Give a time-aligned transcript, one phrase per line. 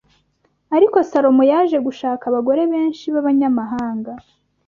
[0.75, 4.11] Ariko Salomo yaje gushaka abagore benshi b’abanyamahanga